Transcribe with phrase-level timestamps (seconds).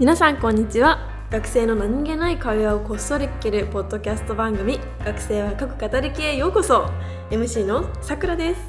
[0.00, 0.98] 皆さんこんにちは。
[1.30, 6.88] 学生の何気ない会話をこっそり聞けるポッドキャスト番組学生は各語りきへようこそ。
[7.30, 8.62] MC のさくらです。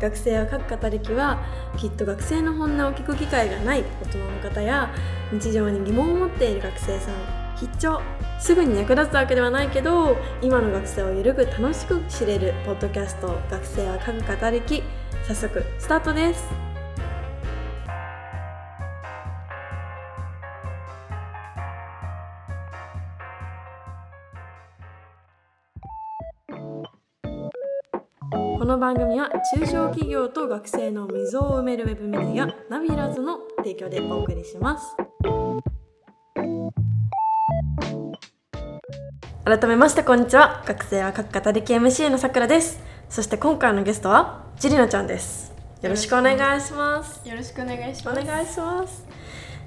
[0.00, 1.40] 学生は各語りきは
[1.76, 4.92] きっと学生の本音を聞く機会がない大人の方や
[5.30, 7.14] 日常に疑問を持っている学生さん
[7.56, 8.00] 必聴。
[8.40, 14.82] すぐに役立つわけではないけど今の学生をゆるく楽しく知れるポッドキャスト学生は各語りき
[15.22, 16.73] 早速スタートです。
[28.64, 34.96] この番組は中小企業と学生の溝を埋めるウェブメディアナビラズの提供でお送りします。
[39.44, 40.64] 改めましてこんにちは。
[40.66, 42.80] 学生は各語り系 MC のさくらです。
[43.10, 45.52] そして今回のゲストはジリナちゃんです。
[45.82, 47.28] よろしくお願いします。
[47.28, 48.24] よろしくお願いしおます。
[48.24, 49.06] 願いします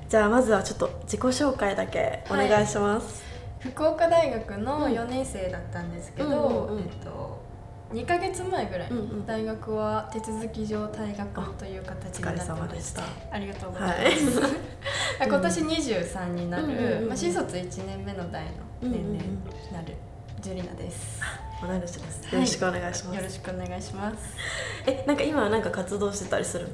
[0.10, 3.22] じゃあまずはちょっと自己紹介だけお願いします、
[3.60, 6.80] 福岡大学の4年生だったんですけど、うんうんうん。
[6.80, 7.37] えっと
[7.94, 9.26] 2ヶ月前ぐらい、うんうん。
[9.26, 13.02] 大学は手続き上退学という形になってましでした。
[13.02, 14.16] てありがとうございはい。
[14.24, 17.08] ます、今年23になる、うんうんうん。
[17.08, 19.20] まあ、新卒1年目の代の年齢に
[19.72, 19.96] なる
[20.42, 21.22] ジュリナです、
[21.62, 22.24] 同い年です。
[22.26, 22.34] はい。
[22.36, 24.18] よろしくお願いします、よろしくお願いします。
[24.86, 26.74] えなんか今はなんか活動してたりするの？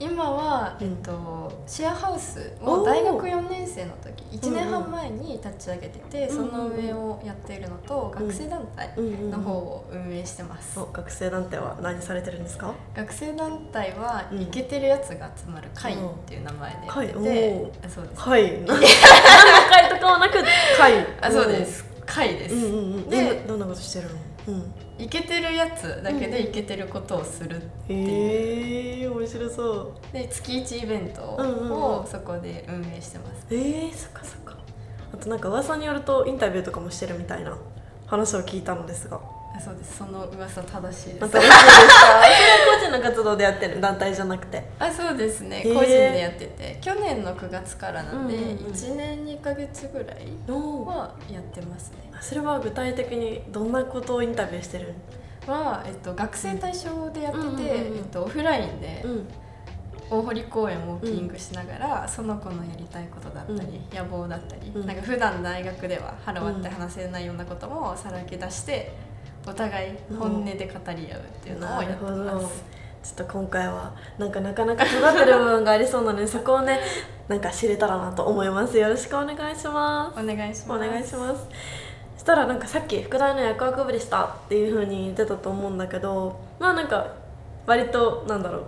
[0.00, 12.72] 今は、うんえっと、シェアハウスを大学4年生の時1年半前に立ち上げてて、その上をやっているのと、うん学生団体の方を運営してます、お学生団体は何されてるんですか？
[12.94, 14.42] 学生団体はうん。
[14.42, 18.20] イケてるやつが集まる会っていう名前でやっててそうです。
[18.20, 20.34] はい何の会とかはなく
[20.76, 21.06] 会？
[21.20, 21.57] あそうです
[23.78, 24.14] ことしてるの？
[24.48, 24.72] うん。
[24.98, 29.72] イケてるやつだけでイケてることをするっていう、へえ面白そ
[30.10, 30.12] う。
[30.12, 31.72] で月1イベントうんうんうん。
[31.72, 34.56] をそこで運営してます、えー、そっかそっか。
[35.12, 37.56] あとなんか噂によるとインタビューとかもしてるみたいな
[38.06, 39.20] 話を聞いたのですが
[39.58, 39.96] あそうです。
[39.98, 41.28] その噂正しいです。
[41.30, 41.50] 新しいですか？
[42.78, 44.62] 個人の活動でやってる団体じゃなくて。
[44.78, 45.62] あそうですね。
[45.64, 46.78] 個人でやってて。
[46.80, 48.56] 去年の9月からなんで、うんうんうん。
[48.72, 51.96] 1年2ヶ月ぐらいおはやってますね。
[52.20, 54.94] それは具体的にどんなことをインタビューしてる？
[55.46, 57.98] は、えっと、学生対象でやってて、うんうんうんうん。
[57.98, 59.26] えっと、オフラインでん。
[60.10, 64.86] 大堀公園をウォーキングしながら、その子のやりたいことだったり、野望だったり、うん。
[64.86, 68.92] なんか普段大学では腹割って話せないようなこともさらけ出して
[69.48, 72.64] お互い本音で語り合うっていうのをやってます。
[73.02, 76.80] ちょっと今回はなんかなかなか尖ってる部分がありそうなのでそこをね
[77.28, 78.76] なんか知れたらなと思います。
[78.76, 80.20] よろしくお願いします。
[80.20, 80.86] お願いします。
[80.86, 81.46] お願いします。
[82.16, 87.14] そしたらなんかさっき副題の薬学部でしたっていう風に言ってたと思うんだけどまあなんか
[87.66, 88.64] 割となんだろう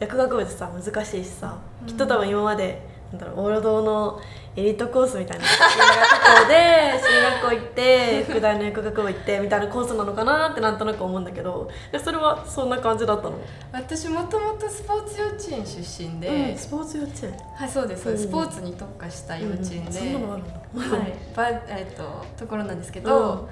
[0.00, 1.86] 薬学部ってさ難しいしさ、うん。
[1.86, 4.20] きっと多分今までなんだろう王道の
[4.56, 13.34] エリートコースみたいな進学校で 進学校行って副題の薬学部行ってみたいなコースなのかなってなんとなく思うんだけどえそれはそんな感じだったの、
[13.72, 17.34] 私もともとスポーツ幼稚園出身で、うんスポーツ幼稚園。
[17.56, 18.18] はいそうですそうん。
[18.18, 22.02] スポーツに特化した幼稚園で、うんそんなのあるんだはい、ばえっと
[22.36, 23.48] ところなんですけど、うん。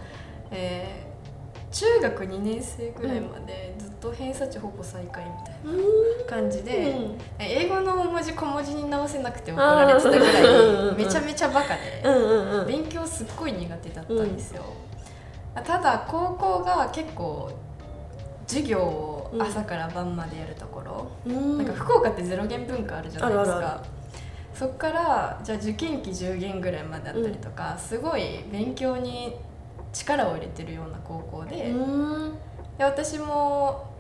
[0.51, 1.12] えー
[1.83, 7.19] 中学2年生ぐらいまでずっと偏差値ほぼ最下位みたいな感じで、うん。
[7.41, 12.05] 英語の文字小文字に直せなくて怒られてたぐらいめちゃめちゃバカで、
[12.69, 14.63] 勉強すっごい苦手だったんですよ、
[15.57, 17.51] ただ高校が結構
[18.47, 21.59] 授業を朝から晩までやるところ、うん。
[21.59, 23.83] なんか福岡ってゼロ元文化あるじゃないですか。
[24.55, 29.35] そっからじゃあ受験期10限ぐらいまであったりとか、すごい勉強に
[29.93, 32.35] 力を入れてるような高校で,、うん。
[32.79, 33.91] で私も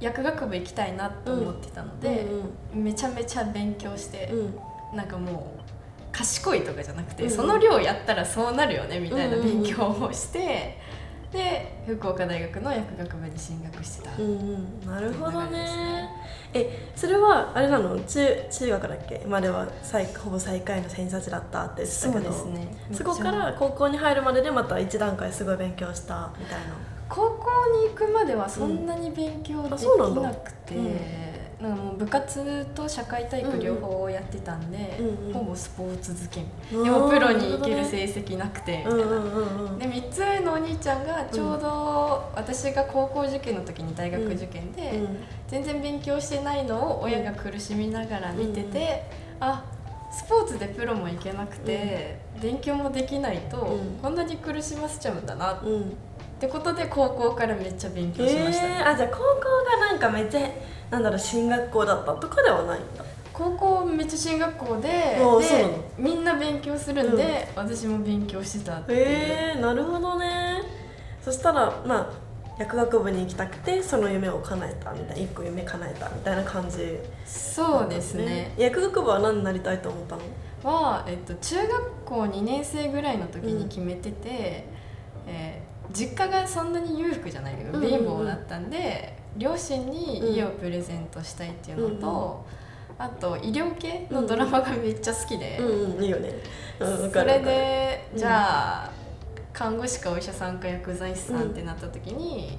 [0.00, 2.26] 薬学部行きたいなと思ってたので、
[2.74, 4.96] めちゃめちゃ勉強して、うん。
[4.96, 5.62] なんかもう
[6.10, 7.30] 賢いとかじゃなくて、うん。
[7.30, 9.62] その量やったらそうなるよねみたいなうんうんうん。
[9.62, 10.78] 勉強をして、
[11.32, 16.01] で福岡大学の薬学部に進学してた、うんうん、なるほどね
[16.54, 17.98] えそれはあれなの？
[18.00, 18.20] 中
[18.50, 19.24] 中学だっけ？
[19.26, 22.32] までは最ほぼ最下位の偏差値だったって言ってたけど。
[22.32, 22.68] そね。
[22.92, 26.74] そこから高校に入るまででまた一段階すごい勉強したみたいな。
[27.08, 27.50] 高校
[27.84, 30.30] に行くまではそんなに勉強できあそうなんだ
[31.62, 36.44] なんかもう部活と社会体育両方やってたんで、うんうんほぼスポーツ漬け
[36.76, 38.78] うんでもプロに行けるな成績なくて。
[38.78, 39.78] みたいな、うんうんうんうん。
[39.78, 45.16] で3つ上のお兄ちゃんがちょうど私が高校受験の時に大学受験で、うん
[45.48, 49.04] 全然勉強してないのを親が苦しみながら見てて、
[49.38, 49.62] あ
[50.10, 53.98] スポーツでプロも行けなくて、勉強もできないと、うん。
[54.00, 55.94] こんなに苦しませちゃうんだなっう
[56.46, 59.22] んてことで高校からめっちゃ勉強しました、えー、あじゃあ高校
[59.80, 60.50] がなんかめっちゃ
[60.90, 63.04] なんだろう進学校だったとかではないんだ。
[63.32, 65.18] 高高校めっちゃ進学校でで
[65.96, 70.62] みんな勉強するんで、私も勉強してたっていう、へえなるほどね。
[71.24, 72.10] そしたらまあ
[72.58, 76.98] 薬学部に行きたくてその夢を叶えたみたいな一個夢叶えたみたいな感じ。
[77.24, 78.52] そうですね。
[78.58, 80.22] 薬学部は何になりたいと思ったの？
[80.62, 84.66] は、えっと、中学校2年生ぐらいの時に決めてて、
[85.26, 87.90] えー実家がそんなに裕福じゃないけどうんうんうん。
[87.90, 92.44] 貧乏だったんで、両親に家をプレゼントしたいっていうのと、
[92.98, 95.60] あと医療系のドラマがめっちゃ好きで、
[96.00, 96.32] いいよね、
[96.78, 96.84] そ
[97.24, 98.18] れでうん。
[98.18, 98.90] じゃあ、
[99.52, 102.58] 看護師かお医者さんか薬剤師さんってなった時に、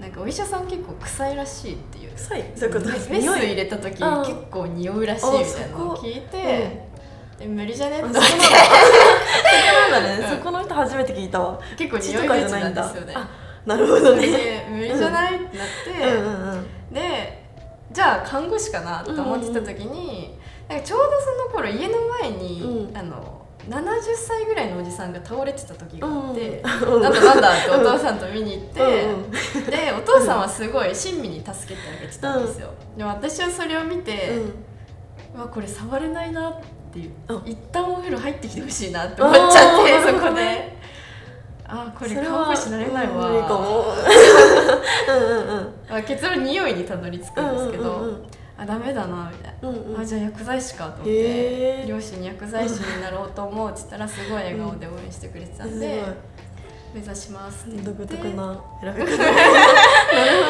[0.00, 2.12] なんかお医者さん結構臭いらしいっていう。
[2.16, 2.44] 臭い？
[2.56, 2.88] そういうこと？
[2.90, 3.38] メス匂い？
[3.38, 6.86] 入れた時あ結構匂うらしいみたいなのを聞いて、
[7.38, 8.00] で無理じゃね？
[8.00, 8.08] って。
[8.08, 8.18] って
[9.90, 10.38] なんだね、うん。
[10.38, 11.60] そこの人初めて聞いたわ。
[11.76, 12.82] 結構匂いがちじゃないんだ。
[12.82, 13.14] なんですよね。
[13.16, 13.28] あ
[13.66, 14.26] なるほどね。
[14.26, 16.24] で無理じゃないってなって、うん。
[16.24, 17.44] うんうんで
[17.92, 20.36] じゃあ看護師かなと思ってた時に、
[20.68, 22.96] なんかちょうどその頃家の前に、うん。
[22.96, 29.30] あの70歳ぐらいのおじさんが倒れてた時があって、うんなんだなんだってお父さんと見に行って、うんうん。
[29.30, 34.38] でお父さんはすごい親身に助けてあげてたんですよ、でも私はそれを見て、
[35.34, 36.66] うわこれ触れないなって
[36.98, 37.10] いう。
[37.28, 40.74] あ一旦お風呂入ってきてほしいなって思っちゃってそこで。
[41.66, 43.30] あーこれそれは看護師なれないわ、
[46.06, 48.26] 結論匂いにたどり着くんですけど、うんうんうん
[48.56, 50.00] あダメだなみたいな、うんうん。
[50.00, 56.04] あじゃあ薬剤師かと思って両親に薬剤師になろうと思うって言ったらすごい笑顔で応援してくれてたんで、
[56.94, 58.04] 目指しますって言って。
[58.04, 58.60] 独特な。
[58.80, 59.50] 選び方なるほ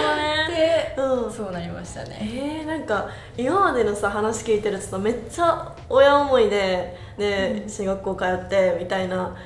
[0.02, 0.13] ど。
[0.13, 0.13] ね
[0.54, 1.32] でうん。
[1.32, 2.18] そうなりましたね。
[2.22, 7.68] えー、なんか今までのさ話聞いてるとさめっちゃ親思いででうん。
[7.68, 9.36] 進学校通ってみたいな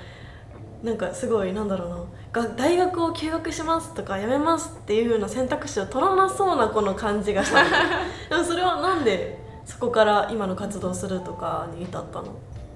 [0.83, 1.97] なんかすごいなんだろうな。
[2.31, 7.65] が大学を休学しますとか辞めますっていう風な選択肢を取らなそうなこの感じがした。
[7.65, 7.71] の
[8.31, 12.29] でもそれはなんでそこから今の活動するとかに至ったの？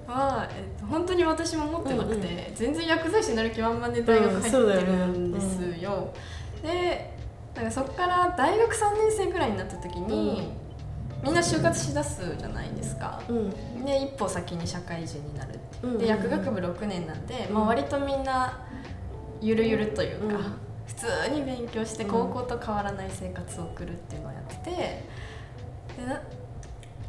[0.07, 6.09] は、えっと、本当に私も持ってなくて、うんう全然薬剤師になる気満々で大学入ってるんですよ,、
[6.61, 7.13] で
[7.55, 10.51] なんかそこから大学3年生ぐらいになった時に、
[11.23, 13.21] みんな就活しだすじゃないですか。
[13.29, 13.85] うん。
[13.85, 15.59] で一歩先に社会人になるって。
[15.83, 15.97] うん。
[15.97, 17.55] で薬学部6年なんで、うん。
[17.55, 18.59] まあ、割とみんな
[19.39, 20.41] ゆるゆるというか、うん。
[20.85, 22.09] 普通に勉強してうん。
[22.09, 26.21] 高校と変わらない生活を送るっていうのをやっててでな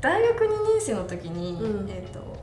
[0.00, 1.90] 大学2年生の時に、うん。
[1.90, 2.36] えー、と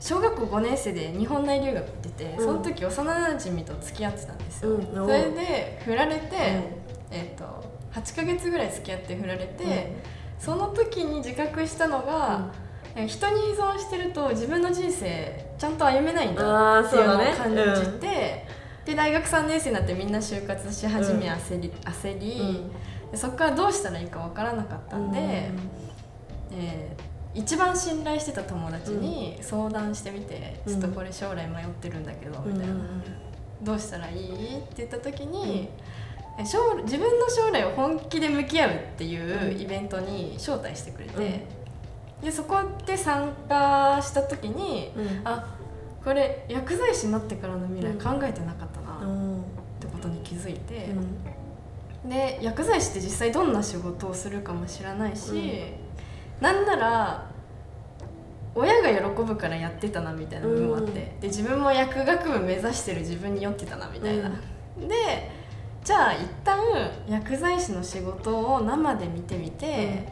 [0.00, 2.44] 小学校5年生で日本内留学行ってて、うん。
[2.44, 4.84] その時幼なじみと付き合ってたんですよ、うん。
[4.94, 6.83] それで振られて、
[7.14, 9.92] えー、と8ヶ月ぐらい付き合って振られて、
[10.38, 12.50] その時に自覚したのが、
[13.06, 18.46] 人に依存してると自分の人生ちゃんと歩めないんだっていうのをそうだ感ねじて、
[18.84, 21.32] で大学3年生になってみんな就活し始めうん。
[21.34, 22.62] 焦り,、焦り
[23.14, 25.18] そこからどうしたらいいかわからなかったんで、
[26.52, 27.04] えー
[27.36, 32.52] 一番信頼してた友達に相談してみて、うんちょっとこれ将来迷ってるんだけど、うん。
[32.52, 32.74] みたいな、
[33.60, 34.58] どうしたらいい？
[34.58, 35.68] って言った時に、え
[36.38, 41.46] 将自分の将来を本気で向き合うっていうイベントに招待してくれて、
[42.22, 45.02] でそこで参加した時にうん。
[45.02, 45.54] うんあ
[46.04, 47.98] これ薬剤師になってからの未来うん。
[47.98, 49.42] 考えてなかったなっうん。
[49.80, 50.90] てことに気づいて、
[52.04, 52.10] うん。
[52.10, 55.62] で薬剤師って実際どんな仕事をするかも知らないし、
[56.42, 57.30] なんなら
[58.54, 60.94] 親が喜ぶからやってたなみたいな部分もあって、うん。
[61.20, 65.30] で自分も薬学部目指してる自分に酔ってたなみたいな、で
[65.84, 66.58] じゃあ一旦
[67.06, 70.08] 薬剤師の仕事を生で見てみて、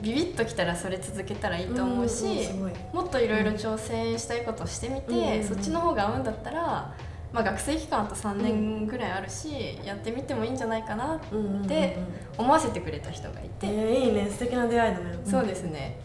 [0.00, 2.72] ビビッときたらそれ続けたらいいと思うし、んすごい。
[2.92, 6.94] もっといろいろ挑戦したいことをしてみて、うんそっちの方が合うんだったら、
[7.32, 11.20] まあ、学生期間あと3年ぐらいあるし、やってみてもいいんじゃないかなっ
[11.66, 11.98] て
[12.38, 14.28] 思わせてくれた人がいて、えー、いいね。
[14.30, 15.18] 素敵な出会いだね。
[15.24, 15.98] そうですね。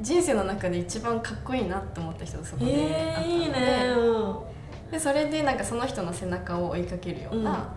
[0.00, 3.94] 人生の中で一番かっこいいなって思った人がそこでえー、あったので,、いいね。
[3.94, 4.90] うん。
[4.90, 7.74] でそれでなんかその人の背中を追いかけるような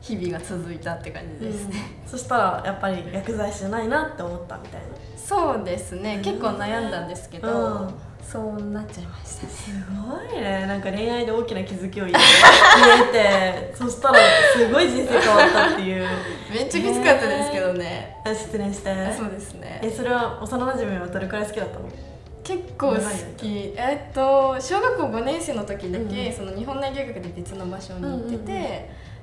[0.00, 1.74] 日々が続いたって感じですね、
[2.06, 4.86] そしたらやっぱり薬剤師じゃないなって思ったみたいな。
[5.16, 6.22] そうですね、うん。
[6.22, 7.94] 結構悩んだんですけど、うん。
[8.22, 9.46] そうなっちゃいました。
[9.46, 10.66] ねすごいね。
[10.66, 14.18] なんか恋愛で大きな気づきを言えてそしたら
[14.54, 16.06] すごい人生変わったっていう。
[16.52, 18.90] めっちゃきつかったですけどね、あ失礼して。
[18.90, 19.80] あそうですね。
[19.82, 21.88] えそれは幼馴染はどれくらい好きだったの？
[22.44, 22.96] 結構好
[23.36, 23.74] き。
[23.76, 26.32] えっと小学校5年生の時だけ、うん。
[26.32, 28.68] その日本内留学で別の場所に行ってて、うんうんうん。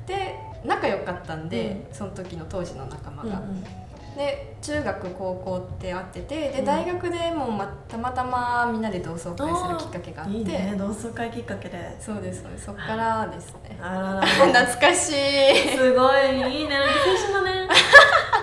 [0.05, 3.41] で仲良かったんで、その時の当時の仲間が、
[4.17, 6.65] で中学高校って会っててでうん。
[6.65, 10.38] 大学でも、ま、たまたまみんなで同窓会するきっかけがあって。
[10.38, 10.75] いいね。
[10.77, 11.98] 同窓会きっかけで。
[12.00, 12.65] そうですそうです。
[12.65, 13.77] そっからですね。
[13.81, 14.22] あらら。
[14.25, 15.77] 懐かしい。
[15.77, 16.60] すごい。
[16.60, 16.77] いいね。
[16.77, 17.67] 青春だね。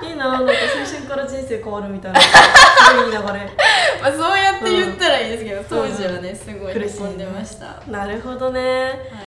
[0.06, 0.32] いいな。
[0.32, 2.20] なんか青春から人生変わるみたいな。
[2.20, 9.24] すごいいい流れまあそうやって言ったらいいですけど、当時はねすごい喜んでました、なるほどね、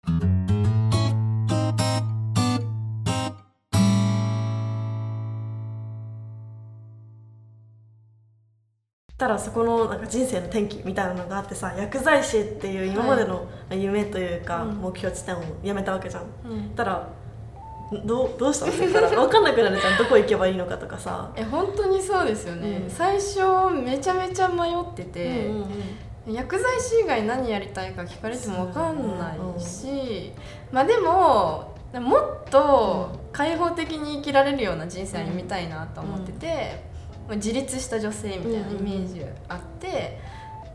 [9.20, 14.78] たらそこのなんか人生の転機みたいなのがあってさ薬剤師っていう今までの夢というかうん。
[14.78, 16.24] 目標地点をやめたわけじゃん。
[16.50, 16.70] うん。
[16.70, 17.08] たら
[18.06, 18.72] どうどうしたの？
[18.72, 19.98] って言ったら分かんなくなるじゃん。
[19.98, 21.32] どこ行けばいいのかとかさ。
[21.36, 22.90] え本当にそうですよね、うん。
[22.90, 25.62] 最初めちゃめちゃ迷ってて、うんうん
[26.28, 26.34] うん。
[26.34, 30.32] 薬剤師以外何やりたいか聞かれても分かんないし、
[30.72, 36.89] まあでももっと開放的に生きられるような人生歩みたいなと思ってて、まあ
[37.36, 40.20] 自立した女性みたいなイメージあって、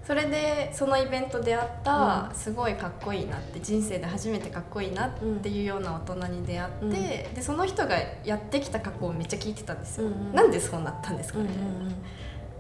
[0.07, 5.11] それでそのイベントであった、すごいかっこいいなって人生で初めてかっこいいなっ
[5.43, 7.35] ていうような大人に出会って、うん。
[7.35, 10.11] でその人がやってきた過去をめっちゃ聞いてたんですよ。
[10.33, 11.71] なんでそうなったんですかうんみたいな。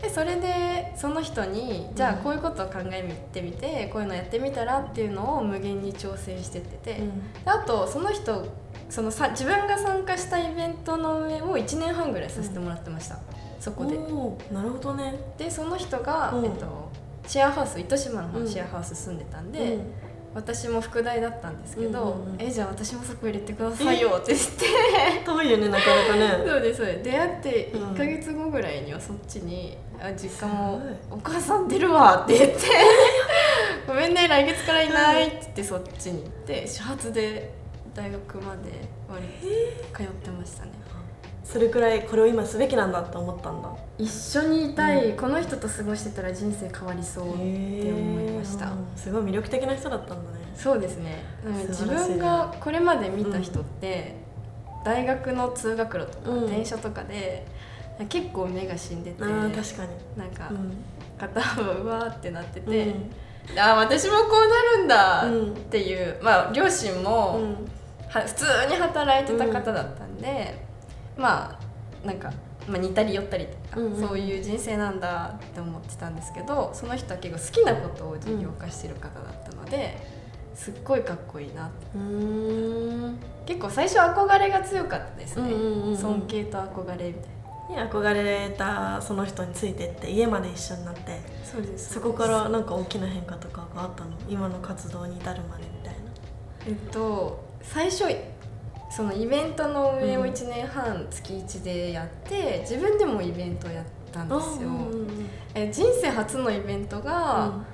[0.00, 7.02] でそれでその人にじゃあこういうことを考えてみてこういうのやってみたらっていうのを無限に挑戦してってて、
[7.44, 8.46] あとその人
[8.90, 13.18] そのさ自分が参加したイベントの上を1年半ぐらいさせてもらってました、
[13.64, 13.97] そこで。
[14.54, 15.14] なるほどね。
[15.38, 16.44] でその人が、うん。
[16.44, 16.90] えっと、
[17.26, 19.85] シェアハウス糸島のシェアハウス住んでたんで、うん。
[20.35, 22.42] 私も副大だったんですけど、うんうんうん。
[22.42, 25.25] えじゃあ私もそこ入れてくださいよって言って。
[25.25, 26.44] 遠いよねなかなかね。
[26.47, 27.04] そうですそうです。
[27.04, 27.83] 出会ってうん。
[27.92, 32.59] 1か月後ぐらいにはそっちに「あ実家もお母さん出るわ」って言って
[33.88, 37.54] 「ごめんね来月からいない」って言ってそっちに行って始発で
[37.94, 38.73] 大学まで
[39.09, 39.26] 割
[39.92, 40.73] と通ってましたね
[41.44, 43.68] それくらいこれを今すべきなんだって思ったんだ。
[43.98, 50.38] 一緒にいたい、この人と過ごしてたら人生変わりそうって思いました、すごい魅力的な人だったんだね。
[50.56, 51.22] そうですね。
[51.44, 54.16] なんか自分がこれまで見た人って、
[54.84, 56.46] 大学の通学路とか、うん。
[56.46, 57.46] 電車とかで
[58.08, 59.86] 結構目が死んでて確か
[60.18, 60.36] に。
[60.36, 60.72] かうん。
[61.18, 63.10] 片方うわーってなってうて、ん
[63.56, 65.52] あー私もこうなるんだうん。
[65.52, 67.52] っていう、まあ両親も、うん。
[68.08, 70.64] は普通に働いてた方だったんで、
[71.16, 71.59] ま
[72.04, 72.33] あなんか、
[72.68, 74.09] まあ、似たり寄ったりとか、うんうん。
[74.09, 79.99] そういう人生なんだって思ってたんですけどその人は結構好きなことを事業化してる方だったので、
[80.54, 81.71] すっごいかっこいいな
[83.47, 85.50] 結構最初憧れが強かったですね、
[85.97, 87.35] 尊敬と憧れみたいな。
[87.66, 91.94] に憧れたその人についてって家まで一緒になってそうです。
[91.94, 94.11] そこからなんか大きな変化とかがあったの？
[94.28, 96.00] 今の活動に至るまでみたいな。
[96.66, 98.04] えっと最初
[98.91, 104.71] そのイベントの運営をうん1年半月1でやって自分でもイベントをやったんですよ、
[105.55, 107.67] え人生初のイベントが、うん。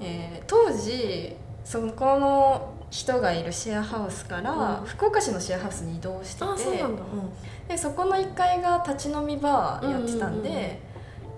[0.00, 4.86] えー当時そこの人がいるシェアハウスから、うん。
[4.86, 7.02] 福岡市のシェアハウスに移動しててうなんだ、
[7.68, 10.80] でそこの1階が立ち飲みバーやってたんで、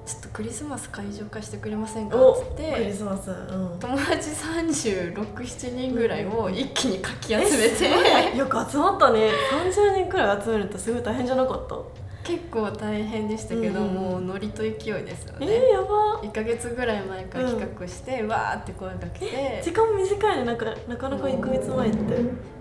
[0.04, 2.16] ちょっとクリスマス会場化してくれませんか？
[2.16, 3.78] おっつっクリてスマスうん。
[3.78, 7.88] 友達367人ぐらいを一気にかき集めて、
[8.35, 9.30] えよく集まったね。
[9.64, 11.76] 30人くらい集めるとすごい大変じゃなかった？
[12.25, 14.02] 結構大変でしたけど、うんうんうん。
[14.12, 14.73] もうノリと勢い
[15.04, 16.21] ですよえね、ー、やば。
[16.23, 19.61] 1ヶ月ぐらい前から企画して、わーって声かけて。
[19.64, 20.44] 時間短いね。
[20.44, 21.99] なんかなかなか1ヶ月前って。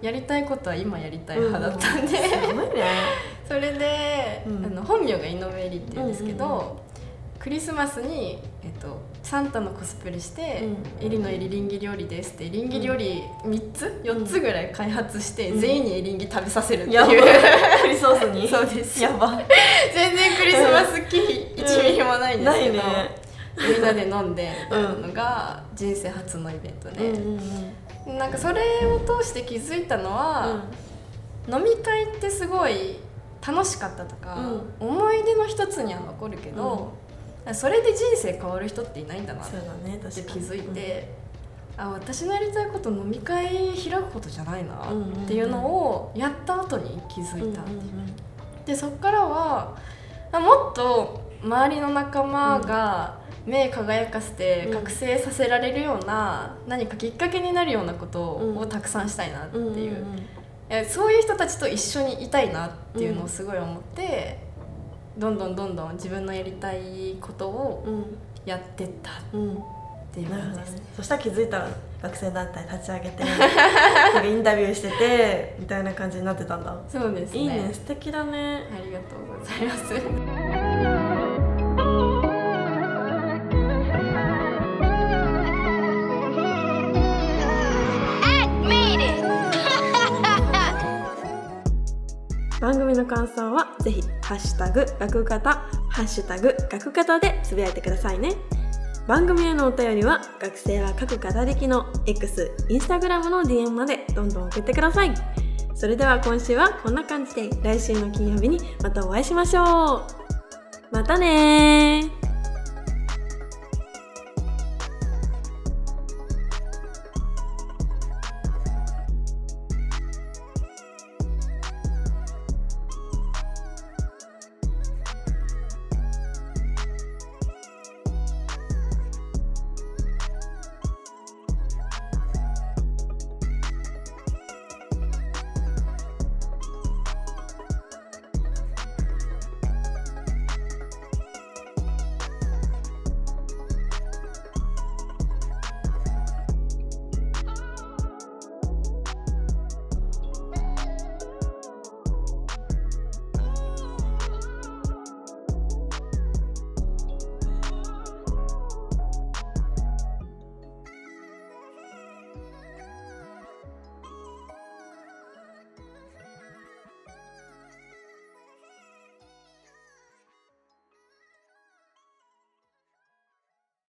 [0.02, 2.14] やりたいことは今やりたい派だったんで、す
[2.54, 2.84] ごいね。
[3.48, 4.66] それで、うん。
[4.66, 6.91] あの本名が井上絵里って言うんですけど、うんうん
[7.42, 10.62] クリスマスに、えっと、サンタのコスプレして
[11.02, 11.06] 「うん。
[11.06, 15.60] エリのエリリンギ料理です」ってエリンギ料理3つ？4つぐらい開発して、うん。
[15.60, 18.46] 全員にエリンギ食べさせるっていう、クリスマスに？
[18.48, 19.02] そうです。
[19.02, 19.42] やば。
[19.92, 22.82] 全然クリスマス気1ミリもないんですけど、ね。
[23.58, 30.64] みんなで飲んでのが人生初のイベントで、うんうんなんかそれを通して気づいたのは、
[31.48, 32.98] 飲み会ってすごい
[33.46, 34.38] 楽しかったとか、
[34.80, 36.94] 思い出の一つには残るけど、
[37.54, 41.10] それで人生変わる人っていないんだなっそうだねて気づいて、
[41.78, 47.62] あ私のやりたいこと飲み会開くことじゃないなっていうのをやった後に気づいた、
[48.66, 49.76] でそっからは
[50.32, 54.74] あもっと周りの仲間が目輝かせてうん。
[54.74, 58.58] 覚醒させられるような、何かきっかけになるようなことうん。
[58.58, 59.62] をたくさんしたいなってう。
[59.62, 60.06] んうんいう。
[60.70, 64.38] えそういう人たちと一緒にいたいなっていうのをすごい思って、
[65.18, 68.06] どんどんどんどん自分のやりたいことをうん。
[68.44, 69.14] やってったっ
[70.12, 70.82] ていう感じですね。
[70.96, 71.70] そしたら気づいたら
[72.02, 73.24] 学生団体立ち上げて
[74.28, 76.76] インタビューしててみたいな感じになってたんだ。
[76.90, 77.40] そうですね。
[77.40, 77.70] いいね。
[77.72, 78.64] 素敵だね。
[78.76, 79.78] ありがとうございま
[81.16, 81.21] す。
[93.12, 95.52] 感想はぜひハッシュタグ学型
[95.90, 98.36] ハッシュタグ学型でつぶやいてくださいね。
[99.06, 105.14] 番組へのお便りは学生は書く語りきの X、Instagram の DM までどんどん送ってください。
[105.76, 110.08] それでは今週はこんな感じで来週の金曜日にまたお会いしましょう。
[110.92, 112.21] またね